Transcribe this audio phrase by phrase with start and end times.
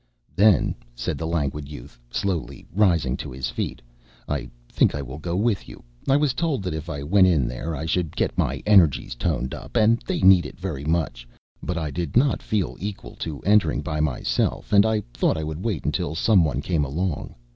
[0.35, 3.83] "Then," said the Languid Youth, slowly rising to his feet,
[4.27, 5.83] "I think I will go with you.
[6.09, 9.53] I was told that if I went in there I should get my energies toned
[9.53, 11.27] up, and they need it very much;
[11.61, 15.63] but I did not feel equal to entering by myself, and I thought I would
[15.63, 17.35] wait until some one came along.